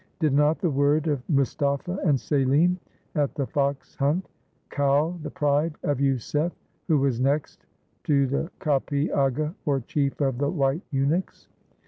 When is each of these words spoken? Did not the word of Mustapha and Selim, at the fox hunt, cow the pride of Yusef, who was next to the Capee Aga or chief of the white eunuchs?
Did 0.19 0.33
not 0.33 0.57
the 0.57 0.69
word 0.71 1.05
of 1.05 1.21
Mustapha 1.29 1.99
and 2.03 2.19
Selim, 2.19 2.79
at 3.13 3.35
the 3.35 3.45
fox 3.45 3.93
hunt, 3.95 4.27
cow 4.71 5.15
the 5.21 5.29
pride 5.29 5.75
of 5.83 5.99
Yusef, 6.01 6.51
who 6.87 6.97
was 6.97 7.19
next 7.21 7.67
to 8.05 8.25
the 8.25 8.49
Capee 8.59 9.11
Aga 9.15 9.53
or 9.63 9.81
chief 9.81 10.19
of 10.19 10.39
the 10.39 10.49
white 10.49 10.81
eunuchs? 10.89 11.49